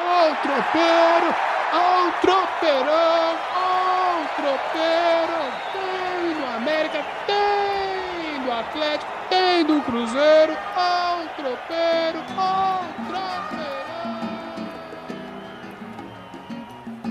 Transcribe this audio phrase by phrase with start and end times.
[0.00, 1.34] Ó o tropeiro,
[1.72, 5.38] ó o tropeirão, ó o tropeiro.
[5.72, 13.48] Tem do América, tem do Atlético, tem do Cruzeiro, ó o tropeiro, ó o tropeirão.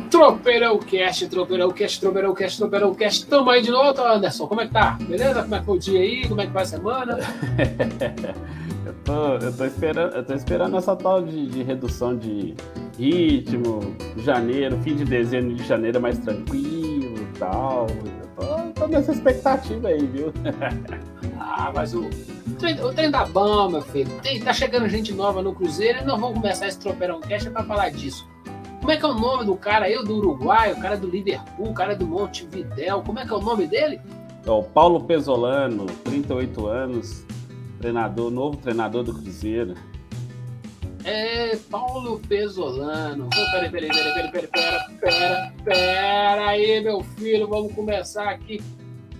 [0.10, 3.28] Tropeirão Cast, Tropeirão Cast, Tropeirão Cast, Tropeirão Cast.
[3.28, 4.48] Tamo aí de novo, Anderson.
[4.48, 4.98] Como é que tá?
[5.02, 5.42] Beleza?
[5.44, 6.26] Como é que foi o dia aí?
[6.28, 7.18] Como é que vai a semana?
[9.08, 12.56] eu, tô, eu, tô esperando, eu tô esperando essa tal de, de redução de
[12.98, 17.88] ritmo, janeiro, fim de dezembro de janeiro é mais tranquilo e tal.
[17.90, 20.34] Eu tô, tô nessa expectativa aí, viu?
[21.40, 24.12] ah, mas o, o trem tá bom, meu filho.
[24.22, 27.64] Tem, tá chegando gente nova no Cruzeiro e nós vamos começar esse Tropeirão Cast pra
[27.64, 28.28] falar disso.
[28.80, 29.90] Como é que é o nome do cara?
[29.90, 33.02] Eu do Uruguai, o cara do Liverpool, o cara do Montevidéu.
[33.02, 34.00] Como é que é o nome dele?
[34.46, 37.26] É o Paulo Pesolano, 38 anos,
[37.80, 39.76] treinador, novo treinador do Cruzeiro.
[41.04, 43.30] É, Paulo Pesolano.
[43.34, 48.62] Oh, peraí, peraí, peraí, peraí, peraí, pera, pera, pera aí, meu filho, vamos começar aqui.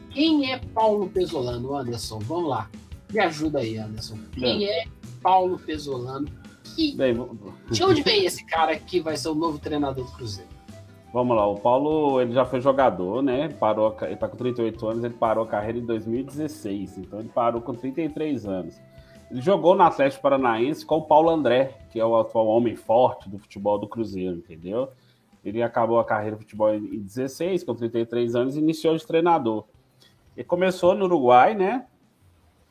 [0.10, 2.20] Quem é Paulo Pesolano, Anderson?
[2.20, 2.70] Vamos lá.
[3.12, 4.18] Me ajuda aí, Anderson.
[4.34, 4.86] Quem é
[5.22, 6.28] Paulo Pesolano?
[6.76, 6.96] Que...
[6.96, 7.16] Bem,
[7.72, 10.57] de onde vem esse cara que vai ser o novo treinador do Cruzeiro?
[11.14, 13.48] Vamos lá, o Paulo ele já foi jogador, né?
[13.50, 17.62] Parou, ele tá com 38 anos, ele parou a carreira em 2016, então ele parou
[17.62, 18.80] com 33 anos.
[19.32, 23.30] Ele jogou no Atlético Paranaense com o Paulo André, que é o atual homem forte
[23.30, 24.90] do futebol do Cruzeiro, entendeu?
[25.44, 29.66] Ele acabou a carreira de futebol em 16, com 33 anos, e iniciou de treinador.
[30.36, 31.86] Ele começou no Uruguai, né?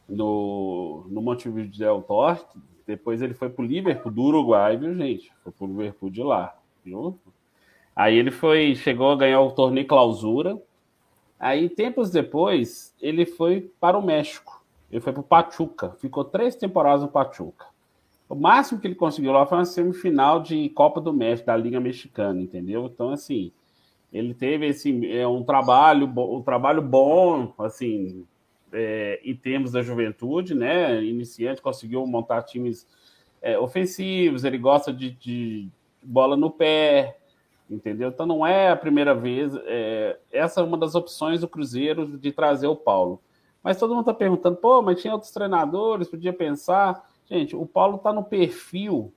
[0.08, 5.32] No, no Montevideo Torque, depois ele foi pro Liverpool do Uruguai, viu, gente?
[5.42, 7.18] Foi pro Liverpool de lá, viu?
[7.96, 10.60] Aí ele foi, chegou a ganhar o torneio clausura.
[11.40, 14.62] Aí, tempos depois, ele foi para o México.
[14.90, 15.96] Ele foi para o Pachuca.
[15.98, 17.66] Ficou três temporadas no Pachuca.
[18.28, 21.80] O máximo que ele conseguiu lá foi uma semifinal de Copa do México, da Liga
[21.80, 22.86] Mexicana, entendeu?
[22.86, 23.50] Então, assim,
[24.12, 28.26] ele teve esse, é, um trabalho, um trabalho bom, assim,
[28.72, 31.02] é, em termos da juventude, né?
[31.04, 32.86] Iniciante, conseguiu montar times
[33.40, 35.68] é, ofensivos, ele gosta de, de,
[36.02, 37.16] bola no pé,
[37.70, 38.08] entendeu?
[38.08, 39.52] Então não é a primeira vez.
[39.64, 43.20] É, essa é uma das opções do Cruzeiro de trazer o Paulo.
[43.62, 47.08] Mas todo mundo está perguntando, pô, mas tinha outros treinadores, podia pensar.
[47.28, 49.12] Gente, o Paulo está no perfil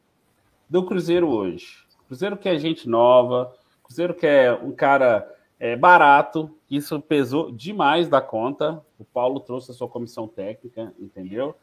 [0.67, 1.85] do Cruzeiro hoje.
[2.07, 8.83] Cruzeiro quer gente nova, Cruzeiro quer um cara é, barato, isso pesou demais da conta.
[8.97, 11.55] O Paulo trouxe a sua comissão técnica, entendeu?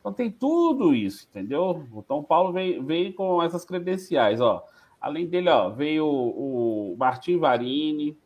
[0.00, 1.84] Então tem tudo isso, entendeu?
[1.96, 4.64] Então o Paulo veio, veio com essas credenciais, ó.
[5.06, 8.18] Além dele, ó, veio o, o Martim Varini,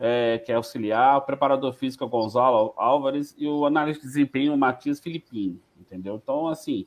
[0.00, 4.98] é, que é auxiliar, o preparador físico Gonzalo Álvares e o analista de desempenho Matias
[4.98, 6.16] Filipini, entendeu?
[6.20, 6.86] Então, assim,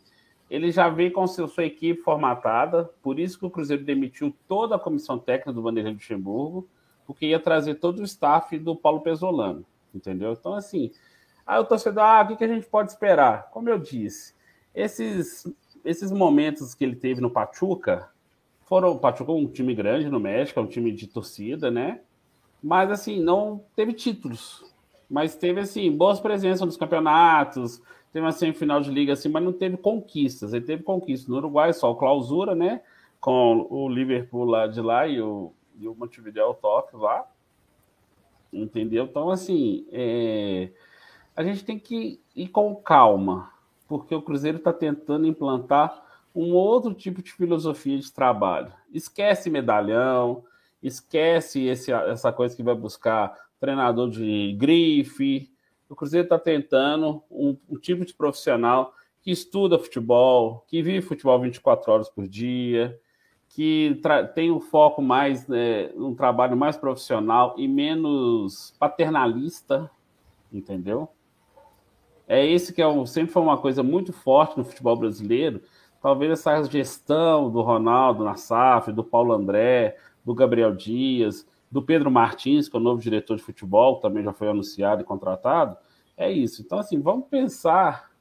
[0.49, 4.75] ele já veio com sua, sua equipe formatada, por isso que o Cruzeiro demitiu toda
[4.75, 6.67] a comissão técnica do Vanderlei Luxemburgo,
[7.07, 9.65] porque ia trazer todo o staff do Paulo Pesolano,
[9.95, 10.33] entendeu?
[10.33, 10.91] Então, assim,
[11.47, 13.49] aí o torcedor, ah, o que, que a gente pode esperar?
[13.49, 14.35] Como eu disse,
[14.75, 15.49] esses,
[15.85, 18.11] esses momentos que ele teve no Pachuca,
[18.71, 21.99] foram, Pachuca um time grande no México, é um time de torcida, né?
[22.63, 24.63] Mas, assim, não teve títulos,
[25.09, 27.81] mas teve, assim, boas presenças nos campeonatos,
[28.13, 30.53] teve uma semifinal de liga, assim, mas não teve conquistas.
[30.53, 32.81] Ele teve conquistas no Uruguai, só o clausura, né?
[33.19, 37.29] Com o Liverpool lá de lá e o e o Montevideo top lá.
[38.53, 39.03] Entendeu?
[39.03, 40.69] Então, assim, é...
[41.35, 43.51] a gente tem que ir com calma,
[43.85, 48.71] porque o Cruzeiro está tentando implantar um outro tipo de filosofia de trabalho.
[48.93, 50.43] Esquece medalhão,
[50.81, 55.51] esquece esse, essa coisa que vai buscar treinador de grife.
[55.87, 61.39] O Cruzeiro está tentando um, um, tipo de profissional que estuda futebol, que vive futebol
[61.39, 62.99] 24 horas por dia,
[63.49, 64.01] que
[64.33, 69.91] tem um foco mais, né, um trabalho mais profissional e menos paternalista,
[70.51, 71.09] entendeu?
[72.27, 75.61] É esse que é um, sempre foi uma coisa muito forte no futebol brasileiro.
[76.01, 82.09] Talvez essa gestão do Ronaldo na SAF, do Paulo André, do Gabriel Dias, do Pedro
[82.09, 85.77] Martins, que é o novo diretor de futebol, também já foi anunciado e contratado.
[86.17, 86.61] É isso.
[86.61, 88.11] Então, assim, vamos pensar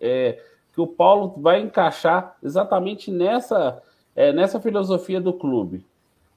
[0.00, 0.42] é,
[0.72, 3.82] que o Paulo vai encaixar exatamente nessa
[4.16, 5.84] é, nessa filosofia do clube.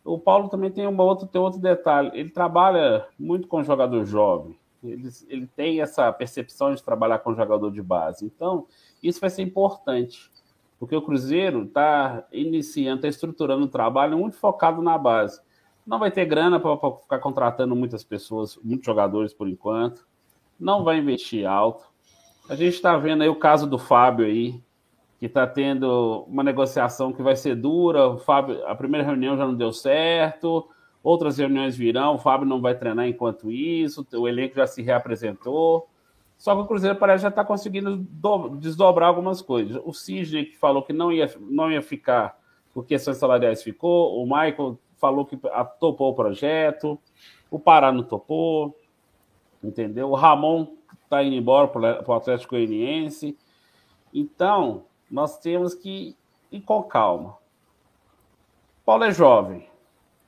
[0.04, 2.12] O Paulo também tem uma outra, tem outro detalhe.
[2.13, 4.56] Ele trabalha muito com jogador jovem.
[4.83, 8.25] Ele, ele tem essa percepção de trabalhar com jogador de base.
[8.25, 8.65] Então,
[9.01, 10.30] isso vai ser importante,
[10.80, 15.42] porque o Cruzeiro está iniciando, está estruturando um trabalho muito focado na base.
[15.86, 20.08] Não vai ter grana para ficar contratando muitas pessoas, muitos jogadores por enquanto.
[20.58, 21.84] Não vai investir alto.
[22.50, 24.64] A gente está vendo aí o caso do Fábio aí,
[25.20, 28.08] que está tendo uma negociação que vai ser dura.
[28.08, 30.66] O Fábio, a primeira reunião já não deu certo,
[31.04, 32.16] outras reuniões virão.
[32.16, 35.88] O Fábio não vai treinar enquanto isso, o elenco já se reapresentou.
[36.39, 39.80] Só que o Cruzeiro parece já está conseguindo do, desdobrar algumas coisas.
[39.83, 42.39] O Sidney, que falou que não ia, não ia ficar
[42.74, 44.24] por questões salariais, ficou.
[44.24, 45.38] O Michael falou que
[45.81, 46.97] topou o projeto.
[47.51, 48.74] O Pará não topou.
[49.62, 50.09] Entendeu?
[50.09, 53.38] O Ramon está indo embora para o Atlético Goianiense.
[54.13, 56.15] Então, nós temos que
[56.50, 57.38] ir com calma.
[58.86, 59.68] Paulo é jovem.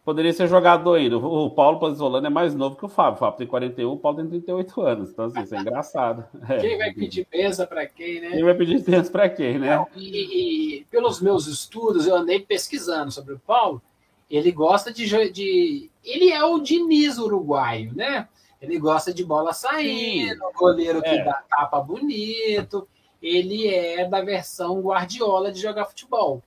[0.04, 1.18] Poderia ser jogador ainda.
[1.18, 3.16] O Paulo Pazzolano é mais novo que o Fábio.
[3.16, 5.10] O Fábio tem 41, o Paulo tem 38 anos.
[5.12, 6.26] Então, assim, isso é engraçado.
[6.50, 6.58] É.
[6.58, 8.32] Quem vai pedir pensa para quem, né?
[8.32, 9.76] Quem vai pedir pensa para quem, né?
[9.76, 13.82] Não, e, e, pelos meus estudos, eu andei pesquisando sobre o Paulo.
[14.30, 15.92] Ele gosta de, de.
[16.04, 18.28] Ele é o Diniz uruguaio, né?
[18.62, 20.54] Ele gosta de bola saindo, Sim.
[20.56, 21.24] goleiro que é.
[21.24, 22.88] dá tapa bonito
[23.22, 26.42] ele é da versão Guardiola de jogar futebol.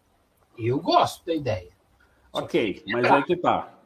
[0.59, 1.71] Eu gosto da ideia.
[2.35, 3.79] Ok, mas é que tá.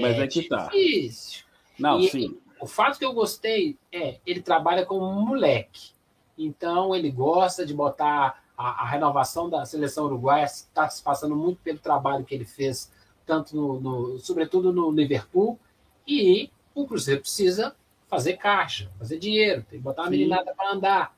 [0.00, 0.64] Mas é, é que tá.
[0.64, 1.44] difícil.
[1.78, 2.38] Não, e, sim.
[2.60, 5.92] O fato que eu gostei é ele trabalha como um moleque.
[6.36, 11.60] Então ele gosta de botar a, a renovação da seleção uruguaia está se passando muito
[11.62, 12.90] pelo trabalho que ele fez,
[13.24, 15.58] tanto no, no, sobretudo no Liverpool,
[16.06, 17.74] e o Cruzeiro precisa
[18.08, 21.14] fazer caixa, fazer dinheiro, tem que botar a meninada para andar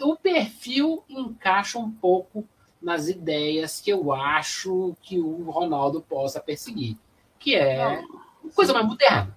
[0.00, 2.44] o perfil encaixa um pouco
[2.82, 6.96] nas ideias que eu acho que o Ronaldo possa perseguir,
[7.38, 9.36] que é Não, coisa mais moderna.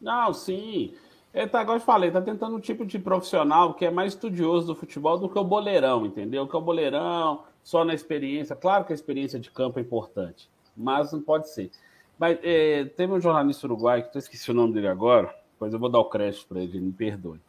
[0.00, 0.94] Não, sim.
[1.32, 4.68] É, tá, agora eu falei, tá tentando um tipo de profissional que é mais estudioso
[4.68, 6.46] do futebol do que o boleirão, entendeu?
[6.46, 8.56] Que é o boleirão, só na experiência.
[8.56, 11.70] Claro que a experiência de campo é importante, mas não pode ser.
[12.18, 15.78] Mas é, teve um jornalista uruguaio, que eu esqueci o nome dele agora, pois eu
[15.78, 17.40] vou dar o crédito para ele, me perdoe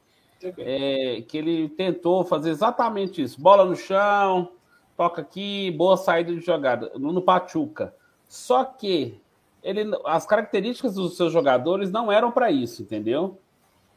[0.58, 4.50] é, que ele tentou fazer exatamente isso: bola no chão,
[4.96, 7.94] toca aqui, boa saída de jogada, no Pachuca.
[8.28, 9.20] Só que
[9.64, 13.38] ele, as características dos seus jogadores não eram para isso, entendeu?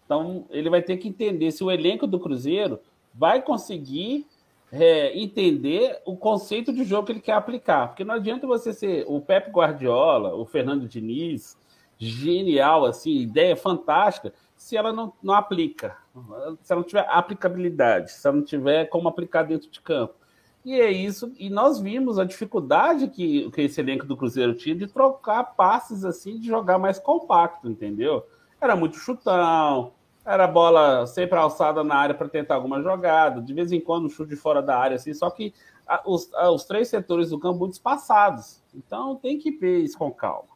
[0.05, 2.81] Então ele vai ter que entender se o elenco do Cruzeiro
[3.15, 4.27] vai conseguir
[4.71, 7.89] é, entender o conceito de jogo que ele quer aplicar.
[7.89, 11.57] Porque não adianta você ser o Pep Guardiola, o Fernando Diniz,
[11.97, 15.97] genial, assim, ideia fantástica, se ela não, não aplica,
[16.63, 20.15] se ela não tiver aplicabilidade, se ela não tiver como aplicar dentro de campo.
[20.65, 24.75] E é isso, e nós vimos a dificuldade que, que esse elenco do Cruzeiro tinha
[24.75, 28.25] de trocar passes assim, de jogar mais compacto, entendeu?
[28.59, 29.93] Era muito chutão,
[30.25, 34.09] era bola sempre alçada na área para tentar alguma jogada, de vez em quando um
[34.09, 35.53] chute fora da área, assim, só que
[35.87, 38.63] a, os, a, os três setores do campo muito espaçados.
[38.75, 40.49] Então tem que ver isso com calma.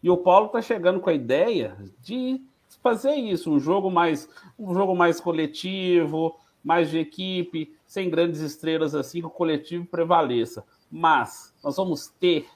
[0.00, 2.40] E o Paulo está chegando com a ideia de
[2.80, 8.94] fazer isso, um jogo mais um jogo mais coletivo, mais de equipe, sem grandes estrelas
[8.94, 10.64] assim, que o coletivo prevaleça.
[10.88, 12.46] Mas nós vamos ter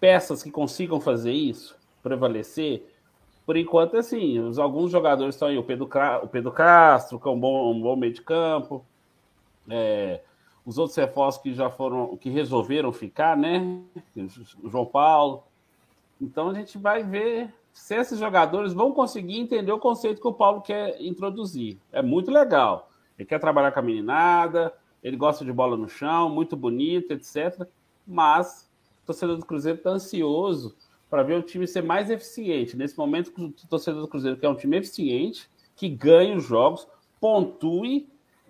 [0.00, 2.90] peças que consigam fazer isso, prevalecer.
[3.44, 5.86] Por enquanto, assim, alguns jogadores estão aí, o Pedro,
[6.22, 8.82] o Pedro Castro, que é um bom, um bom meio de campo,
[9.68, 10.22] é,
[10.64, 13.82] os outros reforços que já foram, que resolveram ficar, né?
[14.62, 15.44] O João Paulo.
[16.18, 20.32] Então a gente vai ver se esses jogadores vão conseguir entender o conceito que o
[20.32, 21.76] Paulo quer introduzir.
[21.92, 22.88] É muito legal.
[23.18, 24.72] Ele quer trabalhar com a meninada,
[25.02, 27.66] ele gosta de bola no chão, muito bonito, etc.
[28.06, 28.70] Mas
[29.02, 30.76] o torcedor do Cruzeiro está ansioso
[31.08, 32.76] para ver o time ser mais eficiente.
[32.76, 36.88] Nesse momento, o torcedor do Cruzeiro quer um time eficiente, que ganhe os jogos,
[37.20, 38.08] pontue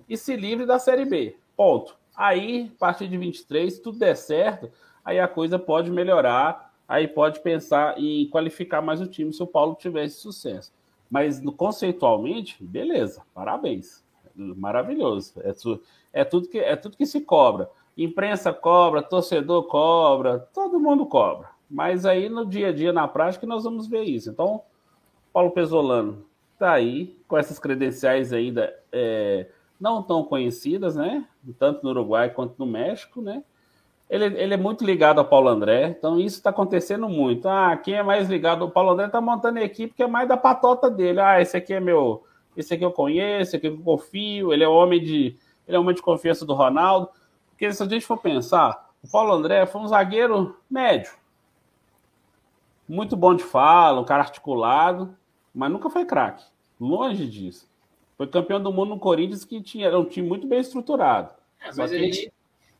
[0.09, 1.37] e se livre da Série B.
[1.57, 1.97] Ponto.
[2.17, 4.71] Aí, a partir de 23, se tudo der certo,
[5.05, 9.47] aí a coisa pode melhorar aí pode pensar em qualificar mais o time se o
[9.47, 10.73] Paulo tivesse sucesso.
[11.11, 14.04] Mas conceitualmente, beleza, parabéns.
[14.35, 15.35] Maravilhoso.
[15.43, 15.81] É, tu,
[16.13, 17.71] é, tudo que, é tudo que se cobra.
[17.97, 21.51] Imprensa cobra, torcedor cobra, todo mundo cobra.
[21.71, 24.31] Mas aí no dia a dia, na prática, nós vamos ver isso.
[24.31, 24.63] Então,
[25.33, 29.47] Paulo Pesolano está aí, com essas credenciais ainda é,
[29.81, 31.27] não tão conhecidas, né?
[31.59, 33.43] Tanto no Uruguai quanto no México, né?
[34.09, 37.49] Ele, ele é muito ligado ao Paulo André, então isso está acontecendo muito.
[37.49, 38.65] Ah, quem é mais ligado?
[38.65, 41.21] O Paulo André está montando a equipe que é mais da patota dele.
[41.21, 42.23] Ah, esse aqui é meu,
[42.57, 45.95] esse aqui eu conheço, esse aqui eu confio, ele é homem de, ele é homem
[45.95, 47.09] de confiança do Ronaldo.
[47.51, 51.13] Porque se a gente for pensar, o Paulo André foi um zagueiro médio.
[52.89, 55.17] Muito bom de fala, um cara articulado,
[55.55, 56.45] mas nunca foi craque.
[56.79, 57.69] Longe disso.
[58.17, 61.31] Foi campeão do mundo no Corinthians, que tinha, era um time muito bem estruturado.
[61.61, 62.33] É, mas ele,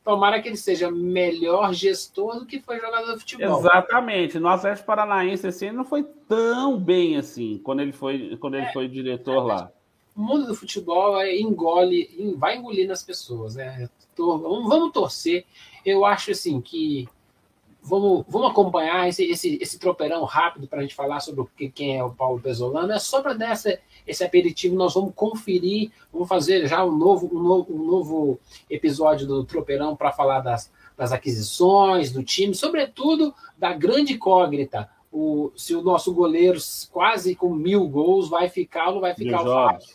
[0.05, 3.59] Tomara que ele seja melhor gestor do que foi jogador de futebol.
[3.59, 4.39] Exatamente.
[4.39, 8.67] No Atlético Paranaense, assim, ele não foi tão bem assim quando ele foi, quando ele
[8.67, 9.73] é, foi diretor é, lá.
[10.15, 13.89] o mundo do futebol é, engole, vai engolir nas pessoas, né?
[14.17, 15.47] Vamos torcer.
[15.87, 17.09] Eu acho assim que
[17.85, 21.69] vamos, vamos acompanhar esse, esse, esse tropeirão rápido para a gente falar sobre o que,
[21.69, 22.91] quem é o Paulo Pesolano.
[22.91, 27.31] É só para dar essa, esse aperitivo, nós vamos conferir, vamos fazer já um novo,
[27.31, 33.35] um novo, um novo episódio do tropeirão para falar das, das aquisições, do time, sobretudo
[33.59, 34.89] da grande incógnita.
[35.13, 36.59] O, se o nosso goleiro
[36.91, 39.87] quase com mil gols vai ficar ou não vai ficar mil o Fábio.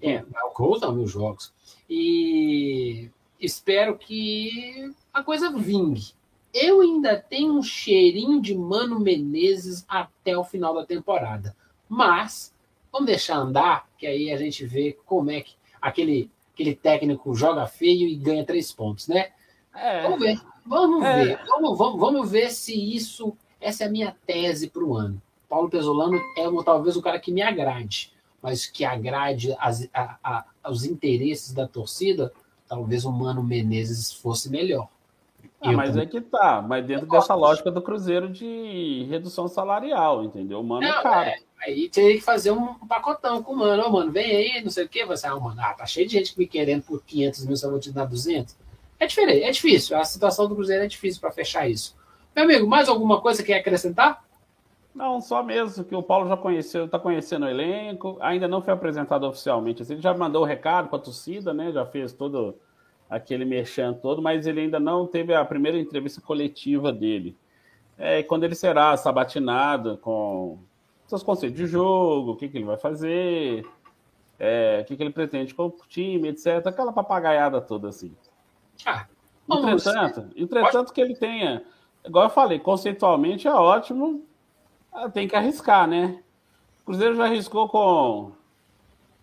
[0.00, 1.52] É, gols não, mil jogos.
[1.90, 6.14] E espero que a coisa vingue.
[6.58, 11.54] Eu ainda tenho um cheirinho de Mano Menezes até o final da temporada.
[11.86, 12.54] Mas
[12.90, 17.66] vamos deixar andar, que aí a gente vê como é que aquele, aquele técnico joga
[17.66, 19.32] feio e ganha três pontos, né?
[19.74, 20.04] É.
[20.04, 21.24] Vamos ver, vamos é.
[21.24, 21.44] ver.
[21.46, 23.36] Vamos, vamos, vamos ver se isso.
[23.60, 25.20] Essa é a minha tese para o ano.
[25.50, 30.70] Paulo Pesolano é talvez o cara que me agrade, mas que agrade as, a, a,
[30.70, 32.32] os interesses da torcida,
[32.66, 34.88] talvez o Mano Menezes fosse melhor.
[35.60, 40.60] Ah, mas é que tá, mas dentro dessa lógica do Cruzeiro de redução salarial, entendeu?
[40.60, 41.30] O Mano é não, é caro.
[41.30, 43.84] É, aí teria que fazer um pacotão com o Mano.
[43.84, 45.04] Ô, Mano, vem aí, não sei o quê.
[45.06, 47.80] Você, ah, mano, ah, tá cheio de gente me querendo por 500 mil, só vou
[47.80, 48.56] te dar 200.
[48.98, 49.96] É diferente, é difícil.
[49.96, 51.96] A situação do Cruzeiro é difícil para fechar isso.
[52.34, 54.24] Meu amigo, mais alguma coisa que quer acrescentar?
[54.94, 58.72] Não, só mesmo que o Paulo já conheceu, está conhecendo o elenco, ainda não foi
[58.72, 59.82] apresentado oficialmente.
[59.90, 61.70] Ele já mandou o recado para a torcida, né?
[61.72, 62.56] Já fez todo
[63.08, 67.36] aquele merchan todo, mas ele ainda não teve a primeira entrevista coletiva dele.
[67.98, 70.58] É, quando ele será sabatinado com
[71.06, 73.64] seus conceitos de jogo, o que, que ele vai fazer,
[74.38, 76.66] é, o que, que ele pretende com o time, etc.
[76.66, 78.14] Aquela papagaiada toda assim.
[78.84, 79.06] Ah,
[79.50, 81.62] entretanto, entretanto que ele tenha,
[82.04, 84.24] igual eu falei, conceitualmente é ótimo,
[84.92, 86.22] ah, tem que arriscar, né?
[86.82, 88.32] O Cruzeiro já arriscou com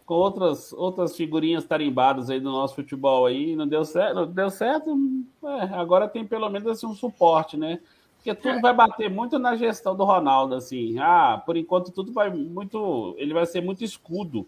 [0.05, 4.49] com outras, outras figurinhas tarimbadas aí do nosso futebol aí, não deu certo, não deu
[4.49, 4.97] certo,
[5.43, 7.79] é, agora tem pelo menos assim, um suporte, né?
[8.17, 10.97] Porque tudo vai bater muito na gestão do Ronaldo, assim.
[10.97, 13.13] Ah, por enquanto tudo vai muito.
[13.17, 14.47] Ele vai ser muito escudo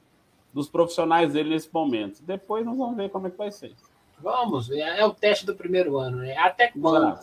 [0.53, 2.23] dos profissionais dele nesse momento.
[2.23, 3.75] Depois nós vamos ver como é que vai ser.
[4.17, 6.37] Vamos, é, é o teste do primeiro ano, né?
[6.37, 7.19] Até quando?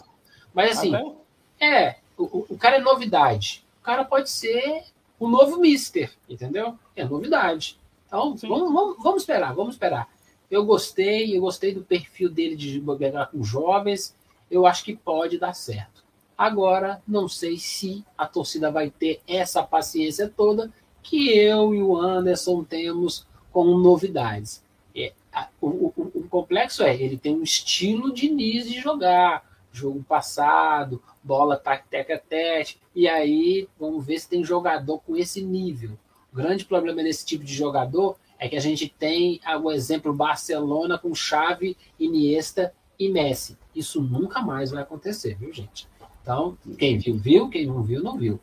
[0.52, 1.14] Mas assim, Até?
[1.58, 3.64] é, o, o cara é novidade.
[3.80, 4.84] O cara pode ser
[5.18, 6.78] o novo mister, entendeu?
[6.94, 7.78] É novidade.
[8.12, 10.06] Então, vamos, vamos, vamos, esperar, vamos esperar.
[10.50, 14.14] Eu gostei, eu gostei do perfil dele de jogar com jovens.
[14.50, 16.04] Eu acho que pode dar certo.
[16.36, 20.70] Agora, não sei se a torcida vai ter essa paciência toda
[21.02, 24.62] que eu e o Anderson temos com novidades.
[24.94, 29.42] É, a, o, o, o, complexo é, ele tem um estilo de Nis de jogar,
[29.72, 35.96] jogo passado, bola teca tete, e aí vamos ver se tem jogador com esse nível.
[36.32, 40.98] O grande problema desse tipo de jogador é que a gente tem o exemplo Barcelona
[40.98, 43.58] com Xavi, Iniesta e Messi.
[43.74, 45.86] Isso nunca mais vai acontecer, viu, gente?
[46.22, 48.40] Então, quem viu, viu, quem não viu, não viu.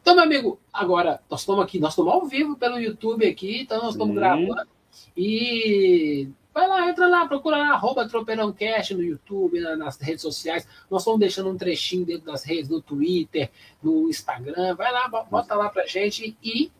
[0.00, 3.82] Então, meu amigo, agora nós estamos aqui, nós estamos ao vivo pelo YouTube aqui, então
[3.82, 4.68] nós estamos gravando.
[5.16, 10.66] E vai lá, entra lá, procura lá, arroba Tropeirãocast no YouTube, nas redes sociais.
[10.90, 13.50] Nós estamos deixando um trechinho dentro das redes, no Twitter,
[13.82, 14.74] no Instagram.
[14.74, 16.70] Vai lá, bota lá pra gente e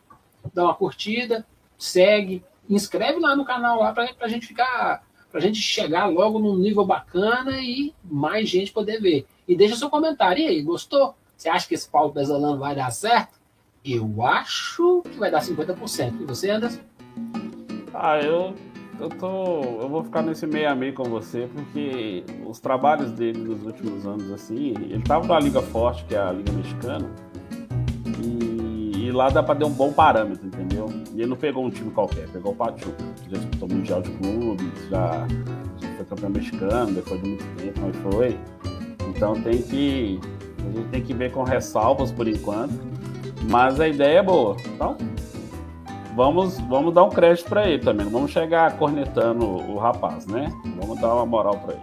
[0.54, 1.46] dá uma curtida,
[1.78, 6.38] segue, inscreve lá no canal lá para a gente ficar, para a gente chegar logo
[6.38, 9.26] num nível bacana e mais gente poder ver.
[9.46, 11.14] E deixa seu comentário e aí, gostou?
[11.36, 13.36] Você acha que esse Paulo Pesolano vai dar certo?
[13.84, 16.20] Eu acho que vai dar 50%.
[16.20, 16.80] E você, Anderson?
[17.94, 18.54] Ah, eu,
[18.98, 19.60] eu tô.
[19.80, 24.06] Eu vou ficar nesse meio a meio com você, porque os trabalhos dele nos últimos
[24.06, 27.08] anos, assim, ele tava na Liga Forte, que é a Liga Mexicana,
[28.24, 28.45] e
[29.12, 30.88] lá dá para dar um bom parâmetro, entendeu?
[31.12, 34.10] E ele não pegou um time qualquer, pegou o Pachuca, que já disputou Mundial de
[34.12, 35.26] Clubes, já,
[35.80, 38.38] já foi campeão mexicano, depois de muito tempo, mas foi.
[39.08, 40.20] Então tem que.
[40.58, 42.74] A gente tem que ver com ressalvas por enquanto.
[43.50, 44.56] Mas a ideia é boa.
[44.66, 44.96] Então,
[46.16, 48.04] vamos, vamos dar um crédito para ele também.
[48.06, 50.52] Não vamos chegar cornetando o rapaz, né?
[50.80, 51.82] Vamos dar uma moral para ele.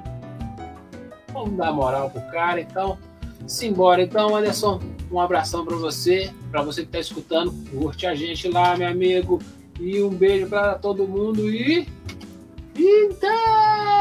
[1.31, 2.97] Vamos dar moral pro cara, então.
[3.47, 4.79] Simbora, então, Anderson.
[5.13, 7.53] Um abração para você, para você que está escutando.
[7.69, 9.39] Curte a gente lá, meu amigo.
[9.79, 11.87] E um beijo para todo mundo e.
[12.75, 13.92] Então!